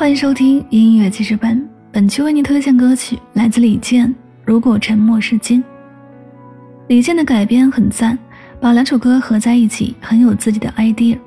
[0.00, 1.62] 欢迎收听音乐记事本，
[1.92, 4.08] 本期为您推荐歌曲来自李健
[4.46, 5.62] 《如果沉默是金》。
[6.88, 8.18] 李健的改编很赞，
[8.62, 11.18] 把两首歌合在一起，很有自己的 idea。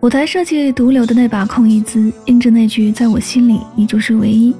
[0.00, 4.52] 舞台设计独流的那把空一姿，印着那句“在我心里，你就是唯一”。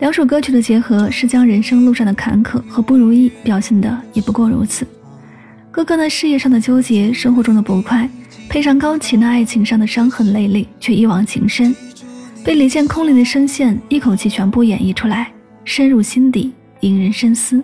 [0.00, 4.86] 两首歌曲的结合，是将人生路上的坎坷和不如意表现的也不过如此。
[5.70, 8.08] 哥哥那事业上的纠结，生活中的不快，
[8.48, 11.76] 配上高启那爱情上的伤痕累累却一往情深，
[12.46, 15.32] 被李健空灵的声线一口气全部演绎出来，
[15.64, 17.60] 深入心底，引人深思。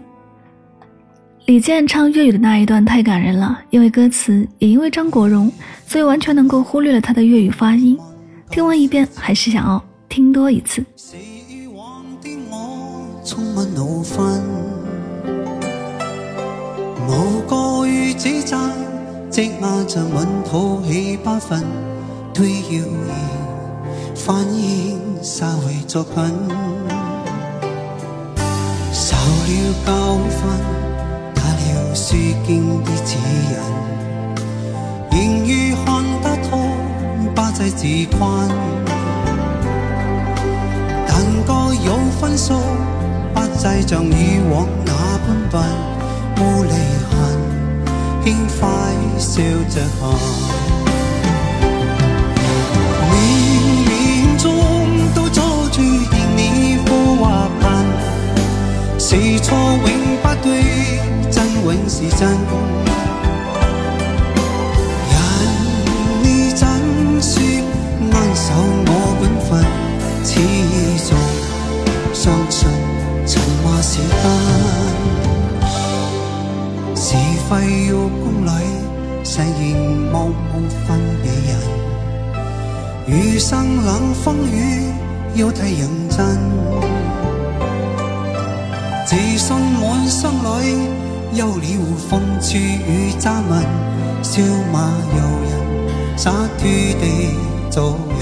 [1.46, 5.48] 李健唱粤语的那一段太感人了，因为歌词，也因为张国荣，
[5.86, 7.96] 所以完全能够忽略了他的粤语发音。
[8.50, 10.84] 听完一遍，还是想要听多一次。
[13.24, 14.42] 充满怒愤，
[17.06, 18.58] 无过于指责，
[19.30, 21.62] 积压着满肚气不愤，
[22.34, 22.84] 推谣言，
[24.24, 26.14] 反映社会作品，
[28.92, 29.90] 受了教
[30.30, 30.38] 训，
[31.34, 32.14] 打了书
[32.46, 33.16] 经的指
[33.50, 33.52] 引，
[35.10, 36.56] 言语看得透，
[37.34, 37.84] 不再自
[38.16, 38.20] 困，
[41.08, 41.10] 但
[41.44, 41.52] 各
[41.84, 42.54] 有分数。
[43.34, 44.92] 不再像以往那
[45.26, 45.60] 般笨，
[46.36, 46.70] 无离
[47.10, 47.12] 恨，
[48.22, 48.68] 轻快
[49.18, 50.81] 笑着行。
[73.26, 73.40] 信。
[73.84, 74.24] 是真，
[76.94, 77.16] 是
[77.50, 77.50] 非
[77.88, 77.92] 要
[78.22, 78.48] 公理，
[79.24, 79.76] 誓言
[80.12, 80.30] 莫无
[80.86, 80.88] 分
[81.20, 81.50] 别人。
[83.08, 84.54] 余生冷风雨，
[85.34, 86.38] 要太认真。
[89.04, 91.66] 自信满心里，休了
[92.08, 93.66] 风趣与嘲问，
[94.22, 94.40] 笑
[94.72, 95.50] 骂由人，
[96.16, 96.62] 洒脱
[97.00, 97.34] 地
[97.68, 98.20] 做人，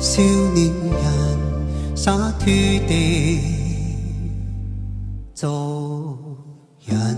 [0.00, 0.20] 少
[0.52, 1.31] 年人，
[1.94, 2.46] 洒脱
[2.86, 3.40] 地。
[5.34, 6.16] 做
[6.86, 7.16] 人，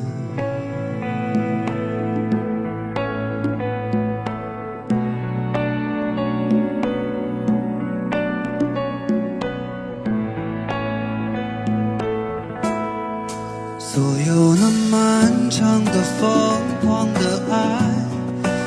[13.79, 17.91] 所有那漫长的、疯狂的爱，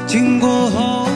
[0.05, 1.07] 经过后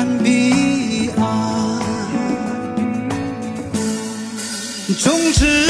[0.00, 1.78] 看彼岸，
[4.98, 5.69] 终止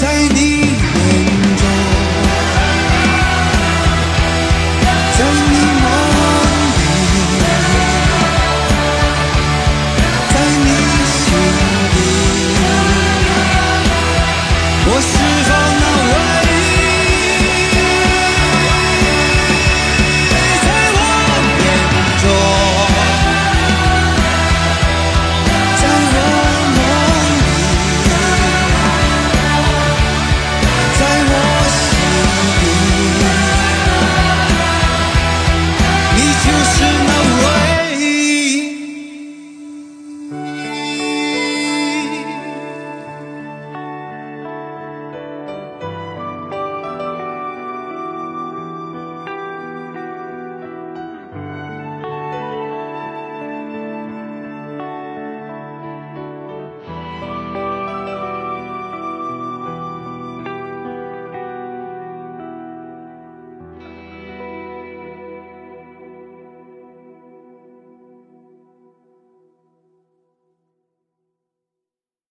[0.00, 0.57] 在你。